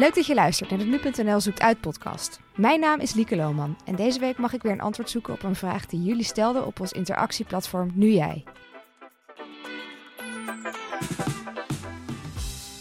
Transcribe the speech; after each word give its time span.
Leuk 0.00 0.14
dat 0.14 0.26
je 0.26 0.34
luistert 0.34 0.70
naar 0.70 0.78
de 0.78 0.84
Nu.nl 0.84 1.40
Zoekt 1.40 1.60
Uit 1.60 1.80
podcast. 1.80 2.40
Mijn 2.54 2.80
naam 2.80 3.00
is 3.00 3.14
Lieke 3.14 3.36
Lohman 3.36 3.76
en 3.84 3.96
deze 3.96 4.18
week 4.18 4.38
mag 4.38 4.52
ik 4.52 4.62
weer 4.62 4.72
een 4.72 4.80
antwoord 4.80 5.10
zoeken 5.10 5.32
op 5.32 5.42
een 5.42 5.54
vraag 5.54 5.86
die 5.86 6.02
jullie 6.02 6.24
stelden 6.24 6.66
op 6.66 6.80
ons 6.80 6.92
interactieplatform 6.92 7.90
Nu 7.94 8.10
Jij. 8.10 8.44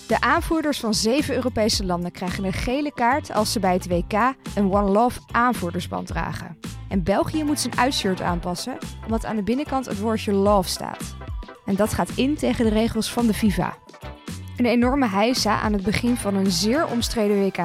De 0.07 0.17
aanvoerders 0.19 0.79
van 0.79 0.93
zeven 0.93 1.35
Europese 1.35 1.85
landen 1.85 2.11
krijgen 2.11 2.43
een 2.43 2.53
gele 2.53 2.93
kaart 2.93 3.31
als 3.31 3.51
ze 3.51 3.59
bij 3.59 3.73
het 3.73 3.87
WK 3.87 4.13
een 4.55 4.73
One 4.73 4.89
Love 4.89 5.19
aanvoerdersband 5.31 6.07
dragen. 6.07 6.59
En 6.89 7.03
België 7.03 7.43
moet 7.43 7.59
zijn 7.59 7.77
uitshirt 7.77 8.21
aanpassen 8.21 8.77
omdat 9.03 9.25
aan 9.25 9.35
de 9.35 9.43
binnenkant 9.43 9.85
het 9.85 9.99
woordje 9.99 10.31
love 10.31 10.69
staat. 10.69 11.15
En 11.65 11.75
dat 11.75 11.93
gaat 11.93 12.11
in 12.15 12.35
tegen 12.35 12.65
de 12.65 12.71
regels 12.71 13.11
van 13.11 13.27
de 13.27 13.33
FIFA. 13.33 13.77
Een 14.59 14.65
enorme 14.65 15.07
heisa 15.07 15.59
aan 15.59 15.73
het 15.73 15.83
begin 15.83 16.17
van 16.17 16.35
een 16.35 16.51
zeer 16.51 16.87
omstreden 16.87 17.43
WK. 17.43 17.57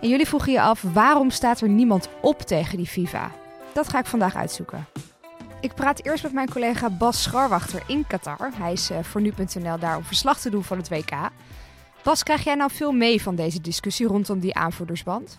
En 0.00 0.08
jullie 0.08 0.26
vroegen 0.26 0.52
je 0.52 0.60
af 0.60 0.82
waarom 0.92 1.30
staat 1.30 1.60
er 1.60 1.68
niemand 1.68 2.08
op 2.20 2.40
tegen 2.40 2.76
die 2.76 2.86
FIFA? 2.86 3.30
Dat 3.72 3.88
ga 3.88 3.98
ik 3.98 4.06
vandaag 4.06 4.36
uitzoeken. 4.36 4.86
Ik 5.60 5.74
praat 5.74 6.04
eerst 6.04 6.22
met 6.22 6.32
mijn 6.32 6.50
collega 6.50 6.90
Bas 6.90 7.22
Scharwachter 7.22 7.82
in 7.86 8.06
Qatar. 8.06 8.50
Hij 8.54 8.72
is 8.72 8.90
eh, 8.90 8.98
voor 9.02 9.20
nu.nl 9.20 9.78
daar 9.78 9.96
om 9.96 10.04
verslag 10.04 10.40
te 10.40 10.50
doen 10.50 10.64
van 10.64 10.76
het 10.76 10.88
WK. 10.88 11.12
Bas, 12.02 12.22
krijg 12.22 12.44
jij 12.44 12.54
nou 12.54 12.70
veel 12.72 12.92
mee 12.92 13.22
van 13.22 13.34
deze 13.34 13.60
discussie 13.60 14.06
rondom 14.06 14.38
die 14.38 14.54
aanvoerdersband? 14.54 15.38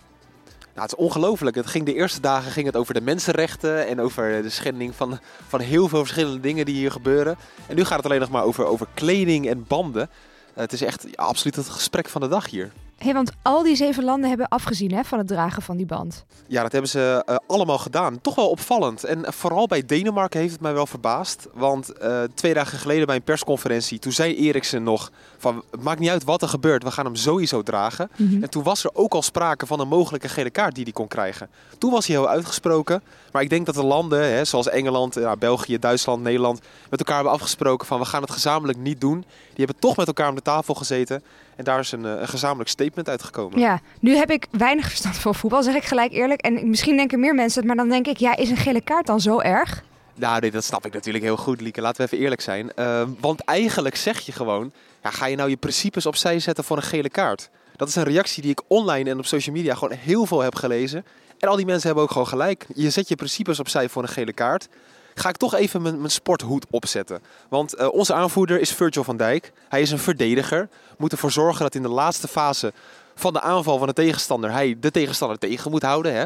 Nou, 0.74 0.88
het 0.88 0.92
is 0.92 1.04
ongelooflijk. 1.04 1.56
Het 1.56 1.66
ging 1.66 1.86
de 1.86 1.94
eerste 1.94 2.20
dagen 2.20 2.52
ging 2.52 2.66
het 2.66 2.76
over 2.76 2.94
de 2.94 3.00
mensenrechten 3.00 3.86
en 3.86 4.00
over 4.00 4.42
de 4.42 4.50
schending 4.50 4.94
van, 4.94 5.18
van 5.48 5.60
heel 5.60 5.88
veel 5.88 5.98
verschillende 5.98 6.40
dingen 6.40 6.64
die 6.64 6.74
hier 6.74 6.92
gebeuren. 6.92 7.36
En 7.66 7.76
nu 7.76 7.84
gaat 7.84 7.96
het 7.96 8.06
alleen 8.06 8.20
nog 8.20 8.30
maar 8.30 8.44
over, 8.44 8.64
over 8.64 8.86
kleding 8.94 9.48
en 9.48 9.64
banden. 9.68 10.08
Het 10.54 10.72
is 10.72 10.82
echt 10.82 11.16
absoluut 11.16 11.56
het 11.56 11.68
gesprek 11.68 12.08
van 12.08 12.20
de 12.20 12.28
dag 12.28 12.50
hier 12.50 12.72
hey, 13.02 13.12
want 13.12 13.30
al 13.42 13.62
die 13.62 13.76
zeven 13.76 14.04
landen 14.04 14.28
hebben 14.28 14.48
afgezien 14.48 14.92
hè, 14.92 15.04
van 15.04 15.18
het 15.18 15.26
dragen 15.26 15.62
van 15.62 15.76
die 15.76 15.86
band. 15.86 16.24
Ja, 16.46 16.62
dat 16.62 16.72
hebben 16.72 16.90
ze 16.90 17.24
uh, 17.28 17.36
allemaal 17.46 17.78
gedaan. 17.78 18.20
Toch 18.20 18.34
wel 18.34 18.50
opvallend. 18.50 19.04
En 19.04 19.32
vooral 19.32 19.66
bij 19.66 19.86
Denemarken 19.86 20.40
heeft 20.40 20.52
het 20.52 20.60
mij 20.60 20.72
wel 20.72 20.86
verbaasd. 20.86 21.48
Want 21.54 21.92
uh, 22.02 22.22
twee 22.34 22.54
dagen 22.54 22.78
geleden 22.78 23.06
bij 23.06 23.16
een 23.16 23.22
persconferentie, 23.22 23.98
toen 23.98 24.12
zei 24.12 24.36
Eriksen 24.36 24.82
nog 24.82 25.10
van 25.38 25.62
het 25.70 25.82
maakt 25.82 25.98
niet 25.98 26.10
uit 26.10 26.24
wat 26.24 26.42
er 26.42 26.48
gebeurt, 26.48 26.82
we 26.82 26.90
gaan 26.90 27.04
hem 27.04 27.16
sowieso 27.16 27.62
dragen. 27.62 28.10
Mm 28.16 28.28
-hmm. 28.28 28.42
En 28.42 28.50
toen 28.50 28.62
was 28.62 28.84
er 28.84 28.90
ook 28.94 29.14
al 29.14 29.22
sprake 29.22 29.66
van 29.66 29.80
een 29.80 29.88
mogelijke 29.88 30.28
gele 30.28 30.50
kaart 30.50 30.74
die 30.74 30.84
hij 30.84 30.92
kon 30.92 31.08
krijgen. 31.08 31.48
Toen 31.78 31.90
was 31.90 32.06
hij 32.06 32.16
heel 32.16 32.28
uitgesproken. 32.28 33.02
Maar 33.32 33.42
ik 33.42 33.50
denk 33.50 33.66
dat 33.66 33.74
de 33.74 33.84
landen, 33.84 34.32
hè, 34.32 34.44
zoals 34.44 34.68
Engeland, 34.68 35.14
ja, 35.14 35.36
België, 35.36 35.78
Duitsland, 35.78 36.22
Nederland, 36.22 36.60
met 36.90 36.98
elkaar 36.98 37.14
hebben 37.14 37.32
afgesproken 37.32 37.86
van 37.86 37.98
we 37.98 38.04
gaan 38.04 38.22
het 38.22 38.30
gezamenlijk 38.30 38.78
niet 38.78 39.00
doen. 39.00 39.18
Die 39.20 39.64
hebben 39.64 39.76
toch 39.78 39.96
met 39.96 40.06
elkaar 40.06 40.26
aan 40.26 40.34
de 40.34 40.42
tafel 40.42 40.74
gezeten. 40.74 41.22
En 41.56 41.64
daar 41.64 41.78
is 41.78 41.92
een, 41.92 42.04
een, 42.04 42.28
gezamenlijk 42.28 42.70
statement 42.70 43.08
uitgekomen. 43.08 43.58
Ja, 43.58 43.80
nu 44.00 44.16
heb 44.16 44.30
ik 44.30 44.46
weinig 44.50 44.88
verstand 44.88 45.16
van 45.16 45.34
voetbal, 45.34 45.62
zeg 45.62 45.74
ik 45.74 45.84
gelijk 45.84 46.12
eerlijk. 46.12 46.40
En 46.40 46.68
misschien 46.70 46.96
denken 46.96 47.20
meer 47.20 47.34
mensen 47.34 47.58
het, 47.58 47.68
maar 47.68 47.76
dan 47.76 47.88
denk 47.88 48.06
ik, 48.06 48.16
ja, 48.16 48.36
is 48.36 48.50
een 48.50 48.56
gele 48.56 48.80
kaart 48.80 49.06
dan 49.06 49.20
zo 49.20 49.40
erg? 49.40 49.82
Nou, 50.14 50.40
nee, 50.40 50.50
dat 50.50 50.64
snap 50.64 50.86
ik 50.86 50.92
natuurlijk 50.92 51.24
heel 51.24 51.36
goed, 51.36 51.60
Lieke. 51.60 51.80
Laten 51.80 52.00
we 52.00 52.06
even 52.06 52.24
eerlijk 52.24 52.40
zijn. 52.40 52.72
Uh, 52.76 53.02
want 53.20 53.44
eigenlijk 53.44 53.96
zeg 53.96 54.20
je 54.20 54.32
gewoon, 54.32 54.72
ja, 55.02 55.10
ga 55.10 55.26
je 55.26 55.36
nou 55.36 55.50
je 55.50 55.56
principes 55.56 56.06
opzij 56.06 56.38
zetten 56.38 56.64
voor 56.64 56.76
een 56.76 56.82
gele 56.82 57.10
kaart? 57.10 57.50
Dat 57.76 57.88
is 57.88 57.94
een 57.94 58.02
reactie 58.02 58.42
die 58.42 58.50
ik 58.50 58.60
online 58.66 59.10
en 59.10 59.18
op 59.18 59.26
social 59.26 59.54
media 59.54 59.74
gewoon 59.74 59.96
heel 59.98 60.26
veel 60.26 60.40
heb 60.40 60.54
gelezen. 60.54 61.04
En 61.38 61.48
al 61.48 61.56
die 61.56 61.66
mensen 61.66 61.86
hebben 61.86 62.04
ook 62.04 62.10
gewoon 62.10 62.26
gelijk. 62.26 62.66
Je 62.74 62.90
zet 62.90 63.08
je 63.08 63.14
principes 63.14 63.60
opzij 63.60 63.88
voor 63.88 64.02
een 64.02 64.08
gele 64.08 64.32
kaart 64.32 64.68
ga 65.14 65.28
ik 65.28 65.36
toch 65.36 65.54
even 65.54 65.82
mijn, 65.82 65.98
mijn 65.98 66.10
sporthoed 66.10 66.66
opzetten. 66.70 67.22
Want 67.48 67.78
uh, 67.78 67.92
onze 67.92 68.14
aanvoerder 68.14 68.60
is 68.60 68.72
Virgil 68.72 69.04
van 69.04 69.16
Dijk. 69.16 69.52
Hij 69.68 69.80
is 69.80 69.90
een 69.90 69.98
verdediger. 69.98 70.68
Moet 70.98 71.12
ervoor 71.12 71.30
zorgen 71.30 71.62
dat 71.62 71.74
in 71.74 71.82
de 71.82 71.88
laatste 71.88 72.28
fase 72.28 72.72
van 73.14 73.32
de 73.32 73.40
aanval 73.40 73.78
van 73.78 73.86
de 73.86 73.92
tegenstander 73.92 74.52
hij 74.52 74.76
de 74.80 74.90
tegenstander 74.90 75.38
tegen 75.38 75.70
moet 75.70 75.82
houden. 75.82 76.14
Hè? 76.14 76.24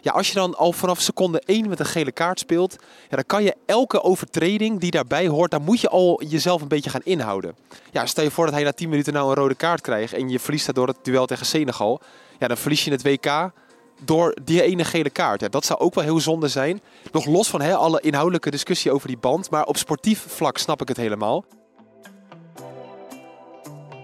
Ja, 0.00 0.12
als 0.12 0.28
je 0.28 0.34
dan 0.34 0.56
al 0.56 0.72
vanaf 0.72 1.00
seconde 1.00 1.42
1 1.44 1.68
met 1.68 1.80
een 1.80 1.86
gele 1.86 2.12
kaart 2.12 2.38
speelt, 2.38 2.76
ja, 3.08 3.16
dan 3.16 3.26
kan 3.26 3.42
je 3.42 3.56
elke 3.66 4.02
overtreding 4.02 4.80
die 4.80 4.90
daarbij 4.90 5.26
hoort, 5.26 5.50
dan 5.50 5.62
moet 5.62 5.80
je 5.80 5.88
al 5.88 6.22
jezelf 6.22 6.62
een 6.62 6.68
beetje 6.68 6.90
gaan 6.90 7.00
inhouden. 7.04 7.56
Ja, 7.92 8.06
stel 8.06 8.24
je 8.24 8.30
voor 8.30 8.44
dat 8.44 8.54
hij 8.54 8.62
na 8.62 8.72
10 8.72 8.88
minuten 8.88 9.12
nou 9.12 9.28
een 9.28 9.34
rode 9.34 9.54
kaart 9.54 9.80
krijgt 9.80 10.12
en 10.12 10.28
je 10.28 10.40
verliest 10.40 10.66
daardoor 10.66 10.86
het 10.86 10.96
duel 11.02 11.26
tegen 11.26 11.46
Senegal. 11.46 12.00
Ja, 12.38 12.48
dan 12.48 12.56
verlies 12.56 12.84
je 12.84 12.90
het 12.90 13.02
WK 13.02 13.50
door 14.04 14.36
die 14.44 14.62
ene 14.62 14.84
gele 14.84 15.10
kaart. 15.10 15.52
Dat 15.52 15.64
zou 15.64 15.80
ook 15.80 15.94
wel 15.94 16.04
heel 16.04 16.20
zonde 16.20 16.48
zijn. 16.48 16.80
Nog 17.12 17.26
los 17.26 17.48
van 17.48 17.76
alle 17.76 18.00
inhoudelijke 18.00 18.50
discussie 18.50 18.92
over 18.92 19.08
die 19.08 19.18
band. 19.18 19.50
Maar 19.50 19.64
op 19.64 19.76
sportief 19.76 20.24
vlak 20.28 20.58
snap 20.58 20.80
ik 20.80 20.88
het 20.88 20.96
helemaal. 20.96 21.44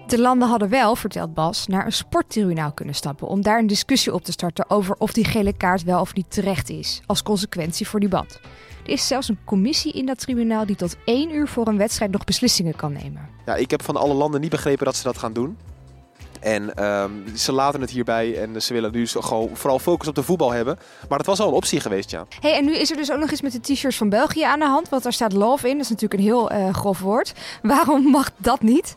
De 0.07 0.21
landen 0.21 0.49
hadden 0.49 0.69
wel, 0.69 0.97
vertelt 0.97 1.35
Bas, 1.35 1.67
naar 1.67 1.87
een 1.87 1.93
sporttribunaal 1.93 2.73
kunnen 2.73 2.95
stappen 2.95 3.29
om 3.29 3.43
daar 3.43 3.59
een 3.59 3.67
discussie 3.67 4.15
op 4.15 4.25
te 4.25 4.33
starten 4.33 4.71
over 4.71 4.95
of 4.99 5.13
die 5.13 5.25
gele 5.25 5.53
kaart 5.53 5.83
wel 5.83 6.01
of 6.01 6.15
niet 6.15 6.31
terecht 6.31 6.71
is, 6.71 7.01
als 7.07 7.23
consequentie 7.23 7.89
voor 7.89 8.01
die 8.01 8.09
band. 8.09 8.41
Er 8.85 8.91
is 8.91 9.07
zelfs 9.07 9.29
een 9.29 9.39
commissie 9.45 9.93
in 9.93 10.07
dat 10.07 10.19
tribunaal 10.19 10.67
die 10.67 10.77
tot 10.77 10.97
één 11.05 11.35
uur 11.35 11.49
voor 11.49 11.67
een 11.67 11.77
wedstrijd 11.77 12.11
nog 12.11 12.25
beslissingen 12.25 12.77
kan 12.77 12.93
nemen. 12.93 13.29
Ja, 13.47 13.55
ik 13.55 13.71
heb 13.71 13.83
van 13.83 13.97
alle 13.97 14.15
landen 14.15 14.41
niet 14.41 14.51
begrepen 14.51 14.85
dat 14.85 14.97
ze 14.97 15.03
dat 15.03 15.19
gaan 15.19 15.33
doen. 15.33 15.57
En 16.43 16.85
um, 16.85 17.25
ze 17.37 17.53
laten 17.53 17.81
het 17.81 17.91
hierbij 17.91 18.39
en 18.39 18.63
ze 18.63 18.73
willen 18.73 18.93
nu 18.93 19.07
gewoon 19.07 19.51
vooral 19.53 19.79
focus 19.79 20.09
op 20.09 20.15
de 20.15 20.23
voetbal 20.23 20.53
hebben. 20.53 20.79
Maar 21.09 21.19
dat 21.19 21.27
was 21.27 21.41
al 21.41 21.49
een 21.49 21.55
optie 21.55 21.81
geweest, 21.81 22.11
ja. 22.11 22.27
Hey, 22.41 22.55
en 22.55 22.65
nu 22.65 22.77
is 22.77 22.91
er 22.91 22.97
dus 22.97 23.13
ook 23.13 23.19
nog 23.19 23.31
eens 23.31 23.43
met 23.43 23.53
de 23.53 23.61
t-shirts 23.61 23.97
van 23.97 24.09
België 24.09 24.43
aan 24.43 24.59
de 24.59 24.65
hand. 24.65 24.89
Want 24.89 25.03
daar 25.03 25.13
staat 25.13 25.33
love 25.33 25.69
in. 25.69 25.75
Dat 25.75 25.83
is 25.85 25.91
natuurlijk 25.91 26.21
een 26.21 26.27
heel 26.27 26.53
uh, 26.53 26.75
grof 26.75 27.01
woord. 27.01 27.33
Waarom 27.63 28.03
mag 28.11 28.31
dat 28.37 28.61
niet? 28.61 28.97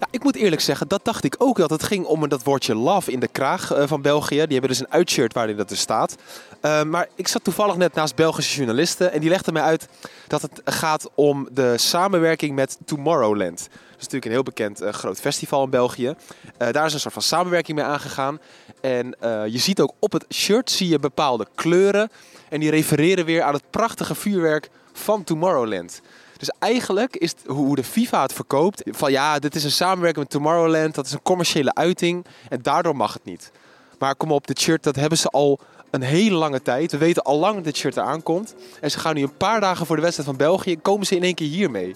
Ja, 0.00 0.06
ik 0.10 0.22
moet 0.22 0.36
eerlijk 0.36 0.62
zeggen, 0.62 0.88
dat 0.88 1.04
dacht 1.04 1.24
ik 1.24 1.34
ook 1.38 1.56
dat 1.56 1.70
het 1.70 1.82
ging 1.82 2.04
om 2.04 2.28
dat 2.28 2.42
woordje 2.42 2.74
love 2.74 3.12
in 3.12 3.20
de 3.20 3.28
kraag 3.28 3.76
uh, 3.76 3.82
van 3.86 4.02
België. 4.02 4.36
Die 4.36 4.52
hebben 4.52 4.68
dus 4.68 4.80
een 4.80 4.92
uitshirt 4.92 5.34
waarin 5.34 5.56
dat 5.56 5.70
er 5.70 5.76
staat. 5.76 6.16
Uh, 6.62 6.82
maar 6.82 7.08
ik 7.14 7.28
zat 7.28 7.44
toevallig 7.44 7.76
net 7.76 7.94
naast 7.94 8.14
Belgische 8.14 8.56
journalisten 8.56 9.12
en 9.12 9.20
die 9.20 9.28
legden 9.28 9.52
mij 9.52 9.62
uit 9.62 9.88
dat 10.26 10.42
het 10.42 10.60
gaat 10.64 11.08
om 11.14 11.48
de 11.52 11.78
samenwerking 11.78 12.54
met 12.54 12.78
Tomorrowland. 12.84 13.68
Is 14.00 14.06
natuurlijk 14.06 14.24
een 14.24 14.30
heel 14.30 14.42
bekend 14.42 14.82
uh, 14.82 14.88
groot 14.88 15.20
festival 15.20 15.64
in 15.64 15.70
België. 15.70 16.14
daar 16.56 16.86
is 16.86 16.92
een 16.92 17.00
soort 17.00 17.14
van 17.14 17.22
samenwerking 17.22 17.78
mee 17.78 17.86
aangegaan. 17.86 18.40
En 18.80 19.16
je 19.46 19.58
ziet 19.58 19.80
ook 19.80 19.92
op 19.98 20.12
het 20.12 20.24
shirt 20.32 20.70
zie 20.70 20.88
je 20.88 20.98
bepaalde 20.98 21.46
kleuren. 21.54 22.10
En 22.48 22.60
die 22.60 22.70
refereren 22.70 23.24
weer 23.24 23.42
aan 23.42 23.54
het 23.54 23.70
prachtige 23.70 24.14
vuurwerk 24.14 24.70
van 24.92 25.24
Tomorrowland. 25.24 26.00
Dus 26.36 26.50
eigenlijk 26.58 27.16
is 27.16 27.34
hoe 27.46 27.76
de 27.76 27.84
FIFA 27.84 28.22
het 28.22 28.32
verkoopt, 28.32 28.82
van 28.86 29.12
ja, 29.12 29.38
dit 29.38 29.54
is 29.54 29.64
een 29.64 29.70
samenwerking 29.70 30.24
met 30.24 30.30
Tomorrowland, 30.30 30.94
dat 30.94 31.06
is 31.06 31.12
een 31.12 31.22
commerciële 31.22 31.74
uiting 31.74 32.26
en 32.48 32.62
daardoor 32.62 32.96
mag 32.96 33.12
het 33.12 33.24
niet. 33.24 33.50
Maar 33.98 34.16
kom 34.16 34.32
op, 34.32 34.46
dit 34.46 34.60
shirt, 34.60 34.82
dat 34.82 34.96
hebben 34.96 35.18
ze 35.18 35.28
al 35.28 35.60
een 35.90 36.02
hele 36.02 36.36
lange 36.36 36.62
tijd. 36.62 36.92
We 36.92 36.98
weten 36.98 37.22
al 37.22 37.38
lang 37.38 37.54
dat 37.54 37.64
dit 37.64 37.76
shirt 37.76 37.96
eraan 37.96 38.22
komt. 38.22 38.54
En 38.80 38.90
ze 38.90 38.98
gaan 38.98 39.14
nu 39.14 39.22
een 39.22 39.36
paar 39.36 39.60
dagen 39.60 39.86
voor 39.86 39.96
de 39.96 40.02
wedstrijd 40.02 40.28
van 40.28 40.38
België, 40.38 40.78
komen 40.78 41.06
ze 41.06 41.16
in 41.16 41.22
één 41.22 41.34
keer 41.34 41.48
hiermee. 41.48 41.94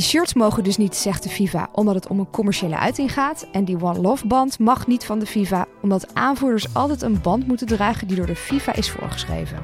Die 0.00 0.08
shirts 0.08 0.34
mogen 0.34 0.64
dus 0.64 0.76
niet, 0.76 0.96
zegt 0.96 1.22
de 1.22 1.28
FIFA, 1.28 1.68
omdat 1.72 1.94
het 1.94 2.08
om 2.08 2.18
een 2.18 2.30
commerciële 2.30 2.78
uiting 2.78 3.12
gaat. 3.12 3.46
En 3.52 3.64
die 3.64 3.82
One 3.82 4.00
Love 4.00 4.26
band 4.26 4.58
mag 4.58 4.86
niet 4.86 5.04
van 5.04 5.18
de 5.18 5.26
FIFA, 5.26 5.66
omdat 5.82 6.14
aanvoerders 6.14 6.74
altijd 6.74 7.02
een 7.02 7.20
band 7.20 7.46
moeten 7.46 7.66
dragen 7.66 8.06
die 8.06 8.16
door 8.16 8.26
de 8.26 8.36
FIFA 8.36 8.74
is 8.74 8.90
voorgeschreven. 8.90 9.58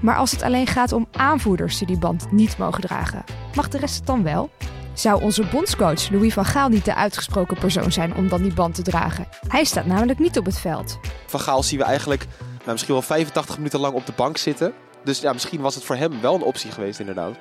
Maar 0.00 0.16
als 0.16 0.30
het 0.30 0.42
alleen 0.42 0.66
gaat 0.66 0.92
om 0.92 1.06
aanvoerders 1.12 1.78
die 1.78 1.86
die 1.86 1.98
band 1.98 2.32
niet 2.32 2.58
mogen 2.58 2.80
dragen, 2.80 3.24
mag 3.54 3.68
de 3.68 3.78
rest 3.78 3.96
het 3.96 4.06
dan 4.06 4.22
wel? 4.22 4.50
Zou 4.92 5.22
onze 5.22 5.46
bondscoach 5.50 6.10
Louis 6.10 6.32
van 6.32 6.44
Gaal 6.44 6.68
niet 6.68 6.84
de 6.84 6.94
uitgesproken 6.94 7.58
persoon 7.58 7.92
zijn 7.92 8.14
om 8.14 8.28
dan 8.28 8.42
die 8.42 8.54
band 8.54 8.74
te 8.74 8.82
dragen? 8.82 9.28
Hij 9.48 9.64
staat 9.64 9.86
namelijk 9.86 10.18
niet 10.18 10.38
op 10.38 10.44
het 10.44 10.58
veld. 10.58 10.98
Van 11.26 11.40
Gaal 11.40 11.62
zien 11.62 11.78
we 11.78 11.84
eigenlijk 11.84 12.26
nou, 12.58 12.70
misschien 12.70 12.94
wel 12.94 13.02
85 13.02 13.56
minuten 13.56 13.80
lang 13.80 13.94
op 13.94 14.06
de 14.06 14.14
bank 14.16 14.36
zitten. 14.36 14.72
Dus 15.04 15.20
ja, 15.20 15.32
misschien 15.32 15.60
was 15.60 15.74
het 15.74 15.84
voor 15.84 15.96
hem 15.96 16.20
wel 16.20 16.34
een 16.34 16.42
optie 16.42 16.70
geweest 16.70 17.00
inderdaad. 17.00 17.36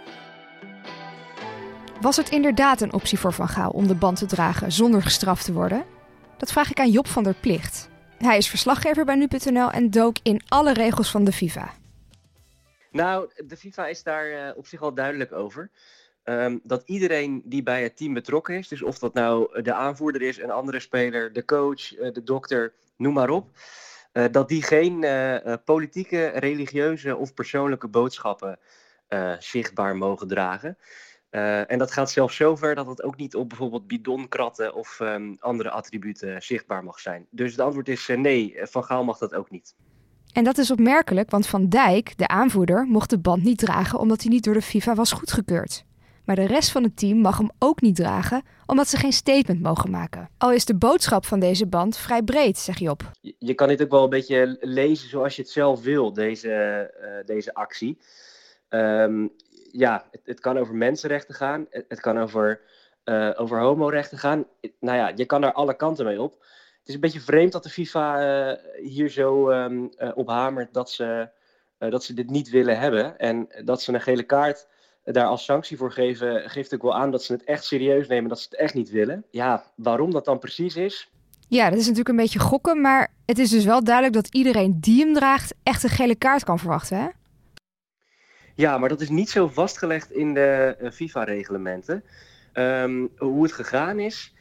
Was 2.06 2.18
het 2.18 2.30
inderdaad 2.30 2.82
een 2.82 2.94
optie 2.94 3.20
voor 3.20 3.34
Van 3.34 3.48
Gaal 3.48 3.70
om 3.70 3.88
de 3.88 3.96
band 3.96 4.18
te 4.18 4.26
dragen 4.26 4.72
zonder 4.72 5.02
gestraft 5.02 5.46
te 5.46 5.54
worden? 5.54 5.86
Dat 6.38 6.52
vraag 6.52 6.70
ik 6.70 6.80
aan 6.80 6.92
Job 6.92 7.08
van 7.08 7.24
der 7.24 7.34
Plicht. 7.34 7.90
Hij 8.18 8.38
is 8.38 8.50
verslaggever 8.50 9.06
bij 9.06 9.16
nu.nl 9.16 9.72
en 9.72 9.90
dook 9.90 10.16
in 10.24 10.42
alle 10.48 10.74
regels 10.74 11.12
van 11.12 11.24
de 11.24 11.32
FIFA. 11.32 11.74
Nou, 12.92 13.30
de 13.48 13.58
FIFA 13.58 13.88
is 13.88 14.04
daar 14.04 14.32
uh, 14.32 14.58
op 14.58 14.68
zich 14.68 14.82
al 14.82 14.94
duidelijk 14.94 15.32
over. 15.32 15.70
Um, 16.24 16.60
dat 16.64 16.84
iedereen 16.86 17.42
die 17.46 17.64
bij 17.64 17.84
het 17.84 17.98
team 17.98 18.14
betrokken 18.14 18.56
is, 18.56 18.68
dus 18.68 18.82
of 18.82 19.00
dat 19.00 19.14
nou 19.14 19.62
de 19.62 19.74
aanvoerder 19.74 20.22
is, 20.22 20.42
een 20.42 20.52
andere 20.52 20.80
speler, 20.80 21.34
de 21.34 21.46
coach, 21.46 21.98
uh, 21.98 22.12
de 22.12 22.24
dokter, 22.24 22.74
noem 22.98 23.14
maar 23.14 23.30
op, 23.30 23.50
uh, 24.14 24.26
dat 24.32 24.48
die 24.48 24.64
geen 24.64 25.06
politieke, 25.64 26.28
religieuze 26.28 27.16
of 27.16 27.34
persoonlijke 27.34 27.88
boodschappen 27.88 28.60
zichtbaar 29.40 29.96
mogen 29.96 30.28
dragen. 30.28 30.78
En 31.68 31.78
dat 31.78 31.92
gaat 31.92 32.12
zelfs 32.12 32.36
zover 32.36 32.76
dat 32.76 32.88
het 32.88 33.04
ook 33.04 33.18
niet 33.18 33.36
op 33.36 33.50
bijvoorbeeld 33.50 33.88
bidonkratten 33.88 34.74
of 34.74 35.00
um, 35.00 35.38
andere 35.40 35.70
attributen 35.70 36.42
zichtbaar 36.42 36.84
mag 36.84 37.00
zijn. 37.00 37.26
Dus 37.30 37.52
het 37.52 37.60
antwoord 37.60 37.90
is 37.90 38.08
nee, 38.16 38.58
Van 38.62 38.84
Gaal 38.84 39.04
mag 39.04 39.18
dat 39.18 39.34
ook 39.34 39.52
niet. 39.52 39.76
En 40.34 40.44
dat 40.44 40.58
is 40.58 40.72
opmerkelijk, 40.72 41.30
want 41.30 41.48
Van 41.48 41.70
Dijk, 41.70 42.18
de 42.18 42.28
aanvoerder, 42.28 42.86
mocht 42.86 43.10
de 43.10 43.20
band 43.20 43.44
niet 43.44 43.58
dragen 43.58 44.00
omdat 44.00 44.22
hij 44.22 44.32
niet 44.32 44.44
door 44.44 44.54
de 44.54 44.62
FIFA 44.62 44.96
was 44.96 45.12
goedgekeurd. 45.12 45.86
Maar 46.26 46.36
de 46.36 46.46
rest 46.46 46.72
van 46.72 46.84
het 46.84 46.98
team 46.98 47.18
mag 47.18 47.38
hem 47.38 47.50
ook 47.60 47.82
niet 47.82 47.96
dragen, 47.96 48.44
omdat 48.66 48.88
ze 48.88 48.98
geen 48.98 49.14
statement 49.14 49.62
mogen 49.62 49.92
maken. 49.92 50.30
Al 50.38 50.52
is 50.52 50.66
de 50.66 50.76
boodschap 50.76 51.26
van 51.26 51.40
deze 51.40 51.68
band 51.68 51.98
vrij 51.98 52.22
breed, 52.22 52.58
zeg 52.58 52.80
Job. 52.80 53.12
Je, 53.22 53.36
je 53.40 53.54
kan 53.54 53.68
dit 53.68 53.82
ook 53.82 53.92
wel 53.92 54.04
een 54.04 54.10
beetje 54.10 54.58
lezen 54.60 55.10
zoals 55.10 55.36
je 55.36 55.42
het 55.42 55.52
zelf 55.52 55.82
wil, 55.82 56.14
deze, 56.14 56.52
eh, 56.52 57.26
deze 57.26 57.54
actie. 57.54 57.98
Ehm, 58.70 59.28
ja, 59.78 60.06
het, 60.12 60.22
het, 60.24 60.40
kan 60.40 60.58
over 60.58 60.76
mensenrechten 60.76 61.36
gaan, 61.36 61.68
het, 61.70 62.00
kan 62.00 62.20
over, 62.20 62.62
uh, 63.06 63.32
over 63.36 63.60
homorechten 63.60 64.18
gaan. 64.18 64.46
Nou 64.80 64.98
ja, 64.98 65.12
je 65.16 65.26
kan 65.26 65.42
daar 65.42 65.54
alle 65.54 65.76
kanten 65.76 66.06
mee 66.06 66.22
op. 66.22 66.32
Het 66.80 66.88
is 66.88 66.94
een 66.94 67.00
beetje 67.00 67.20
vreemd 67.20 67.52
dat 67.52 67.64
de 67.64 67.70
FIFA 67.70 68.50
uh, 68.50 68.58
hier 68.84 69.10
zo 69.10 69.50
um, 69.50 69.90
op 70.16 70.28
hamert 70.28 70.74
dat 70.74 70.92
ze, 70.92 71.30
dat 71.78 72.04
ze 72.04 72.14
dit 72.14 72.30
niet 72.30 72.50
willen 72.50 72.80
hebben. 72.80 73.18
En 73.18 73.48
dat 73.64 73.82
ze 73.82 73.94
een 73.94 74.02
gele 74.02 74.24
kaart 74.24 74.68
daar 75.04 75.26
als 75.26 75.44
sanctie 75.44 75.78
voor 75.78 75.92
geven, 75.92 76.50
geeft 76.50 76.74
ook 76.74 76.82
wel 76.82 76.96
aan 76.96 77.12
dat 77.12 77.24
ze 77.24 77.34
het 77.34 77.44
echt 77.44 77.64
serieus 77.64 78.08
nemen, 78.08 78.30
dat 78.30 78.40
ze 78.40 78.48
het 78.50 78.60
echt 78.60 78.74
niet 78.74 78.90
willen. 78.90 79.26
Ja, 79.30 79.64
waarom 79.76 80.12
dat 80.12 80.26
dan 80.26 80.40
precies 80.40 80.76
is? 80.76 81.10
Ja, 81.48 81.64
dat 81.64 81.74
is 81.80 81.82
natuurlijk 81.82 82.10
een 82.10 82.16
beetje 82.16 82.40
gokken, 82.40 82.82
maar 82.82 83.12
het 83.26 83.40
is 83.40 83.50
dus 83.50 83.66
wel 83.66 83.84
duidelijk 83.84 84.16
dat 84.16 84.28
iedereen 84.36 84.78
die 84.80 85.04
hem 85.04 85.14
draagt 85.14 85.54
echt 85.64 85.84
een 85.84 85.90
gele 85.90 86.16
kaart 86.16 86.44
kan 86.44 86.60
verwachten, 86.60 86.98
hè? 86.98 87.08
Ja, 88.58 88.78
maar 88.78 88.90
dat 88.90 89.02
is 89.02 89.10
niet 89.10 89.30
zo 89.30 89.48
vastgelegd 89.48 90.12
in 90.12 90.34
de 90.34 90.78
uh, 90.82 90.92
FIFA-reglementen. 90.92 92.04
Um, 92.54 93.12
hoe 93.18 93.44
het 93.44 93.52
gegaan 93.52 94.00
is. 94.00 94.34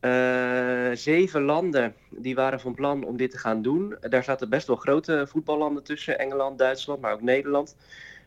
Uh, 0.00 0.90
zeven 0.92 1.42
landen 1.42 1.94
die 2.10 2.34
waren 2.34 2.60
van 2.60 2.74
plan 2.74 3.04
om 3.04 3.16
dit 3.16 3.30
te 3.30 3.38
gaan 3.38 3.62
doen. 3.62 3.96
Daar 4.00 4.24
zaten 4.24 4.48
best 4.48 4.66
wel 4.66 4.76
grote 4.76 5.26
voetballanden 5.28 5.84
tussen. 5.84 6.18
Engeland, 6.18 6.58
Duitsland, 6.58 7.00
maar 7.00 7.12
ook 7.12 7.22
Nederland. 7.22 7.76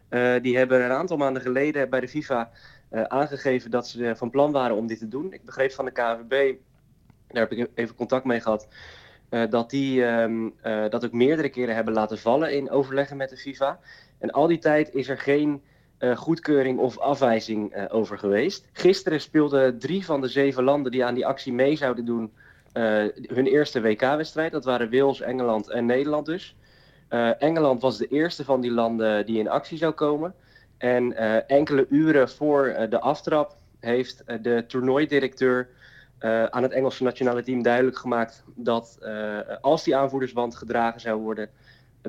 Uh, 0.10 0.42
die 0.42 0.58
hebben 0.58 0.84
een 0.84 0.92
aantal 0.92 1.18
maanden 1.18 1.42
geleden 1.42 1.90
bij 1.90 2.00
de 2.00 2.08
FIFA 2.08 2.52
aangegeven 2.92 3.72
dat 3.72 3.88
ze 3.88 4.14
van 4.16 4.30
plan 4.30 4.52
waren 4.52 4.76
om 4.76 4.88
dit 4.88 5.00
te 5.00 5.08
doen. 5.08 5.34
Ik 5.34 5.46
begreep 5.46 5.72
van 5.72 5.86
de 5.86 5.92
KNVB, 5.92 6.56
daar 7.28 7.48
heb 7.48 7.52
ik 7.52 7.70
even 7.76 7.96
contact 7.96 8.26
mee 8.26 8.40
gehad, 8.40 8.68
dat 9.50 9.70
die 9.70 10.04
um, 10.04 10.54
dat 10.62 11.06
ook 11.06 11.12
meerdere 11.12 11.50
keren 11.50 11.76
hebben 11.76 11.94
laten 11.94 12.18
vallen 12.18 12.54
in 12.54 12.70
overleggen 12.70 13.18
met 13.18 13.30
de 13.30 13.38
FIFA. 13.38 13.80
En 14.18 14.32
al 14.32 14.48
die 14.48 14.60
tijd 14.60 14.94
is 14.94 15.10
er 15.10 15.18
geen 15.18 15.62
uh, 16.00 16.18
goedkeuring 16.18 16.80
of 16.80 16.98
afwijzing 16.98 17.76
uh, 17.76 17.84
over 17.90 18.18
geweest. 18.18 18.68
Gisteren 18.74 19.22
speelden 19.22 19.80
drie 19.80 20.06
van 20.06 20.22
de 20.22 20.28
zeven 20.28 20.64
landen 20.64 20.92
die 20.92 21.06
aan 21.06 21.14
die 21.14 21.26
actie 21.26 21.54
mee 21.54 21.76
zouden 21.76 22.06
doen 22.06 22.32
uh, 22.74 22.84
hun 23.28 23.46
eerste 23.46 23.82
WK-wedstrijd. 23.82 24.52
Dat 24.52 24.66
waren 24.66 24.92
Wales, 24.92 25.22
Engeland 25.22 25.70
en 25.70 25.86
Nederland 25.86 26.26
dus. 26.26 26.56
Engeland 27.40 27.82
was 27.82 27.98
de 27.98 28.08
eerste 28.08 28.44
van 28.44 28.62
die 28.62 28.72
landen 28.72 29.26
die 29.26 29.40
in 29.40 29.50
actie 29.50 29.78
zou 29.78 29.94
komen. 29.94 30.34
En 30.78 31.18
enkele 31.48 31.86
uren 31.90 32.30
voor 32.30 32.88
de 32.90 33.00
aftrap 33.00 33.56
heeft 33.80 34.24
de 34.42 34.64
toernooidirecteur 34.68 35.70
aan 36.50 36.64
het 36.64 36.72
Engelse 36.72 37.04
nationale 37.04 37.44
team 37.44 37.62
duidelijk 37.62 37.98
gemaakt 37.98 38.44
dat 38.56 39.00
als 39.62 39.84
die 39.84 39.96
aanvoerdersband 39.96 40.56
gedragen 40.56 41.02
zou 41.02 41.22
worden, 41.22 41.50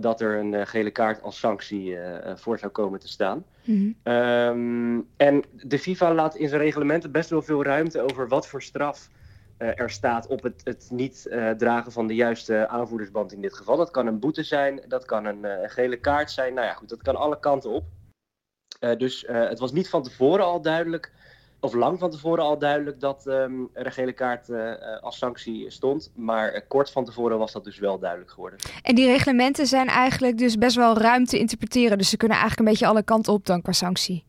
dat 0.00 0.20
er 0.20 0.38
een 0.38 0.52
uh, 0.52 0.66
gele 0.66 0.90
kaart 0.90 1.22
als 1.22 1.38
sanctie 1.38 1.90
uh, 1.90 2.18
voor 2.34 2.58
zou 2.58 2.72
komen 2.72 3.00
te 3.00 3.08
staan. 3.08 3.44
Mm-hmm. 3.64 3.96
Um, 4.02 5.08
en 5.16 5.44
de 5.52 5.78
FIFA 5.78 6.14
laat 6.14 6.36
in 6.36 6.48
zijn 6.48 6.60
reglementen 6.60 7.12
best 7.12 7.30
wel 7.30 7.42
veel 7.42 7.62
ruimte 7.62 8.00
over 8.00 8.28
wat 8.28 8.46
voor 8.46 8.62
straf 8.62 9.08
uh, 9.58 9.80
er 9.80 9.90
staat 9.90 10.26
op 10.26 10.42
het, 10.42 10.60
het 10.64 10.88
niet 10.90 11.22
dragen 11.56 11.92
van 11.92 12.06
de 12.06 12.14
juiste 12.14 12.68
aanvoerdersband 12.68 13.32
in 13.32 13.40
dit 13.40 13.54
geval. 13.54 13.76
Dat 13.76 13.90
kan 13.90 14.06
een 14.06 14.18
boete 14.18 14.42
zijn, 14.42 14.80
dat 14.88 15.04
kan 15.04 15.24
een 15.24 15.70
gele 15.70 15.96
kaart 15.96 16.30
zijn. 16.30 16.54
Nou 16.54 16.66
ja, 16.66 16.72
goed, 16.72 16.88
dat 16.88 17.02
kan 17.02 17.16
alle 17.16 17.38
kanten 17.38 17.70
op. 17.70 17.84
dus 18.98 19.24
het 19.26 19.58
was 19.58 19.72
niet 19.72 19.88
van 19.88 20.02
tevoren 20.02 20.44
al 20.44 20.62
duidelijk 20.62 21.12
of 21.60 21.74
lang 21.74 21.98
van 21.98 22.10
tevoren 22.10 22.44
al 22.44 22.58
duidelijk 22.58 23.00
dat 23.00 23.26
um, 23.26 23.68
er 23.72 23.86
een 23.86 23.92
gele 23.92 24.12
kaart 24.12 24.48
uh, 24.48 24.72
als 25.00 25.18
sanctie 25.18 25.70
stond. 25.70 26.12
Maar 26.14 26.54
uh, 26.54 26.60
kort 26.68 26.90
van 26.90 27.04
tevoren 27.04 27.38
was 27.38 27.52
dat 27.52 27.64
dus 27.64 27.78
wel 27.78 27.98
duidelijk 27.98 28.30
geworden. 28.30 28.58
En 28.82 28.94
die 28.94 29.06
reglementen 29.06 29.66
zijn 29.66 29.86
eigenlijk 29.86 30.38
dus 30.38 30.56
best 30.56 30.76
wel 30.76 30.98
ruim 30.98 31.24
te 31.24 31.38
interpreteren. 31.38 31.98
Dus 31.98 32.08
ze 32.08 32.16
kunnen 32.16 32.36
eigenlijk 32.36 32.68
een 32.68 32.74
beetje 32.74 32.92
alle 32.92 33.02
kanten 33.02 33.32
op 33.32 33.46
dan 33.46 33.62
qua 33.62 33.72
sanctie. 33.72 34.24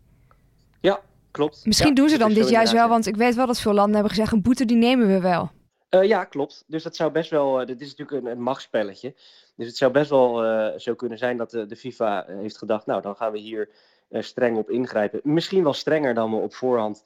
Ja, 0.82 1.00
klopt. 1.32 1.66
Misschien 1.66 1.90
ja, 1.90 1.96
doen 1.96 2.10
ze 2.10 2.18
dan 2.18 2.34
dit 2.34 2.50
juist 2.50 2.74
wel, 2.74 2.90
want 2.90 3.08
ik 3.08 3.16
weet 3.16 3.36
wel 3.36 3.48
dat 3.48 3.60
veel 3.60 3.74
landen 3.74 3.94
hebben 3.94 4.12
gezegd... 4.12 4.32
een 4.32 4.42
boete 4.42 4.66
die 4.66 4.78
nemen 4.78 5.08
we 5.08 5.20
wel. 5.20 5.52
Uh, 5.90 6.04
ja, 6.04 6.24
klopt. 6.24 6.64
Dus 6.68 6.84
dat 6.84 6.96
zou 6.96 7.12
best 7.12 7.30
wel... 7.30 7.66
dit 7.66 7.82
is 7.82 7.96
natuurlijk 7.96 8.26
een, 8.26 8.32
een 8.32 8.42
machtsspelletje. 8.42 9.14
Dus 9.56 9.68
het 9.68 9.78
zou 9.78 9.92
best 9.92 10.10
wel 10.10 10.44
zo 10.80 10.96
kunnen 10.96 11.18
zijn 11.18 11.38
dat 11.38 11.52
de, 11.52 11.66
de 11.66 11.76
FIFA 11.76 12.26
heeft 12.28 12.58
gedacht... 12.58 12.86
nou, 12.86 13.02
dan 13.02 13.16
gaan 13.16 13.32
we 13.32 13.40
hier 13.40 13.70
streng 14.12 14.58
op 14.58 14.70
ingrijpen. 14.70 15.20
Misschien 15.24 15.64
wel 15.64 15.74
strenger 15.74 16.14
dan 16.14 16.32
we 16.32 16.38
op 16.38 16.54
voorhand 16.54 17.04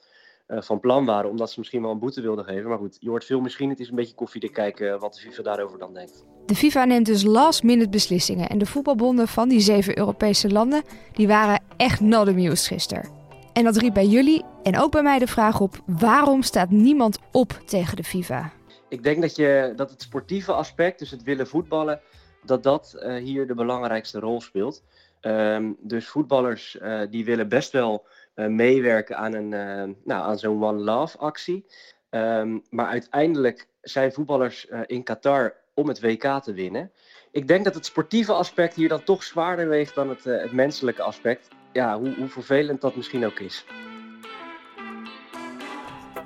uh, 0.48 0.60
van 0.60 0.80
plan 0.80 1.04
waren, 1.04 1.30
omdat 1.30 1.50
ze 1.50 1.58
misschien 1.58 1.82
wel 1.82 1.90
een 1.90 1.98
boete 1.98 2.20
wilden 2.20 2.44
geven. 2.44 2.68
Maar 2.68 2.78
goed, 2.78 2.96
je 3.00 3.08
hoort 3.08 3.24
veel 3.24 3.40
misschien. 3.40 3.68
Het 3.68 3.80
is 3.80 3.88
een 3.88 3.94
beetje 3.94 4.14
koffie 4.14 4.40
te 4.40 4.48
kijken 4.48 4.98
wat 4.98 5.14
de 5.14 5.20
FIFA 5.20 5.42
daarover 5.42 5.78
dan 5.78 5.94
denkt. 5.94 6.24
De 6.46 6.54
FIFA 6.54 6.84
neemt 6.84 7.06
dus 7.06 7.22
last-minute 7.22 7.88
beslissingen. 7.88 8.48
En 8.48 8.58
de 8.58 8.66
voetbalbonden 8.66 9.28
van 9.28 9.48
die 9.48 9.60
zeven 9.60 9.98
Europese 9.98 10.50
landen, 10.50 10.82
die 11.12 11.26
waren 11.26 11.62
echt 11.76 12.00
not 12.00 12.28
amused 12.28 12.66
gisteren. 12.66 13.10
En 13.52 13.64
dat 13.64 13.76
riep 13.76 13.94
bij 13.94 14.06
jullie 14.06 14.44
en 14.62 14.78
ook 14.78 14.90
bij 14.90 15.02
mij 15.02 15.18
de 15.18 15.26
vraag 15.26 15.60
op: 15.60 15.82
waarom 15.86 16.42
staat 16.42 16.70
niemand 16.70 17.18
op 17.32 17.60
tegen 17.66 17.96
de 17.96 18.04
FIFA? 18.04 18.52
Ik 18.88 19.02
denk 19.02 19.20
dat, 19.20 19.36
je, 19.36 19.72
dat 19.76 19.90
het 19.90 20.02
sportieve 20.02 20.52
aspect, 20.52 20.98
dus 20.98 21.10
het 21.10 21.22
willen 21.22 21.46
voetballen, 21.46 22.00
dat 22.44 22.62
dat 22.62 22.96
uh, 22.98 23.16
hier 23.16 23.46
de 23.46 23.54
belangrijkste 23.54 24.18
rol 24.18 24.40
speelt. 24.40 24.82
Um, 25.20 25.76
dus 25.80 26.08
voetballers 26.08 26.78
uh, 26.82 27.00
die 27.10 27.24
willen 27.24 27.48
best 27.48 27.72
wel 27.72 28.06
meewerken 28.34 29.16
aan, 29.16 29.34
een, 29.34 29.52
uh, 29.52 29.94
nou, 30.04 30.24
aan 30.24 30.38
zo'n 30.38 30.64
One 30.64 30.78
Love 30.78 31.18
actie. 31.18 31.66
Um, 32.10 32.62
maar 32.70 32.86
uiteindelijk 32.86 33.68
zijn 33.80 34.12
voetballers 34.12 34.66
uh, 34.70 34.80
in 34.86 35.02
Qatar 35.02 35.54
om 35.74 35.88
het 35.88 36.00
WK 36.00 36.42
te 36.42 36.52
winnen. 36.52 36.92
Ik 37.30 37.48
denk 37.48 37.64
dat 37.64 37.74
het 37.74 37.86
sportieve 37.86 38.32
aspect 38.32 38.74
hier 38.74 38.88
dan 38.88 39.02
toch 39.02 39.22
zwaarder 39.22 39.68
weegt 39.68 39.94
dan 39.94 40.08
het, 40.08 40.24
het 40.24 40.52
menselijke 40.52 41.02
aspect. 41.02 41.48
Ja, 41.72 41.98
hoe, 41.98 42.14
hoe 42.14 42.28
vervelend 42.28 42.80
dat 42.80 42.96
misschien 42.96 43.26
ook 43.26 43.38
is. 43.38 43.64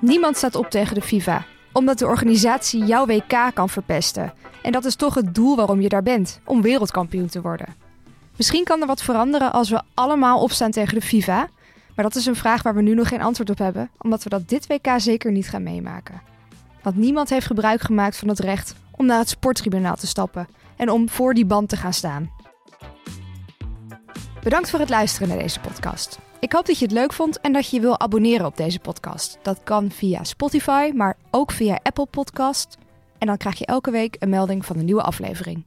Niemand 0.01 0.37
staat 0.37 0.55
op 0.55 0.69
tegen 0.69 0.95
de 0.95 1.01
FIFA, 1.01 1.45
omdat 1.73 1.99
de 1.99 2.05
organisatie 2.05 2.83
jouw 2.83 3.05
WK 3.05 3.51
kan 3.53 3.69
verpesten. 3.69 4.33
En 4.61 4.71
dat 4.71 4.85
is 4.85 4.95
toch 4.95 5.13
het 5.13 5.35
doel 5.35 5.55
waarom 5.55 5.81
je 5.81 5.89
daar 5.89 6.03
bent, 6.03 6.41
om 6.45 6.61
wereldkampioen 6.61 7.27
te 7.27 7.41
worden. 7.41 7.75
Misschien 8.37 8.63
kan 8.63 8.81
er 8.81 8.87
wat 8.87 9.01
veranderen 9.01 9.51
als 9.51 9.69
we 9.69 9.81
allemaal 9.93 10.41
opstaan 10.41 10.71
tegen 10.71 10.93
de 10.95 11.05
FIFA, 11.05 11.49
maar 11.99 12.09
dat 12.09 12.17
is 12.17 12.25
een 12.25 12.35
vraag 12.35 12.63
waar 12.63 12.75
we 12.75 12.81
nu 12.81 12.93
nog 12.93 13.07
geen 13.07 13.21
antwoord 13.21 13.49
op 13.49 13.57
hebben, 13.57 13.89
omdat 13.97 14.23
we 14.23 14.29
dat 14.29 14.49
dit 14.49 14.67
WK 14.67 14.93
zeker 14.97 15.31
niet 15.31 15.49
gaan 15.49 15.63
meemaken. 15.63 16.21
Want 16.81 16.95
niemand 16.95 17.29
heeft 17.29 17.45
gebruik 17.45 17.81
gemaakt 17.81 18.17
van 18.17 18.27
het 18.27 18.39
recht 18.39 18.75
om 18.91 19.05
naar 19.05 19.19
het 19.19 19.29
sporttribunaal 19.29 19.95
te 19.95 20.07
stappen 20.07 20.47
en 20.75 20.89
om 20.89 21.09
voor 21.09 21.33
die 21.33 21.45
band 21.45 21.69
te 21.69 21.75
gaan 21.75 21.93
staan. 21.93 22.31
Bedankt 24.43 24.69
voor 24.69 24.79
het 24.79 24.89
luisteren 24.89 25.27
naar 25.27 25.37
deze 25.37 25.59
podcast. 25.59 26.19
Ik 26.39 26.53
hoop 26.53 26.65
dat 26.65 26.79
je 26.79 26.85
het 26.85 26.93
leuk 26.93 27.13
vond 27.13 27.39
en 27.39 27.53
dat 27.53 27.69
je 27.69 27.79
wil 27.79 27.99
abonneren 27.99 28.45
op 28.45 28.57
deze 28.57 28.79
podcast. 28.79 29.39
Dat 29.41 29.59
kan 29.63 29.91
via 29.91 30.23
Spotify, 30.23 30.91
maar 30.95 31.17
ook 31.31 31.51
via 31.51 31.79
Apple 31.83 32.05
Podcast. 32.05 32.77
En 33.17 33.27
dan 33.27 33.37
krijg 33.37 33.57
je 33.57 33.65
elke 33.65 33.91
week 33.91 34.15
een 34.19 34.29
melding 34.29 34.65
van 34.65 34.77
een 34.77 34.85
nieuwe 34.85 35.03
aflevering. 35.03 35.63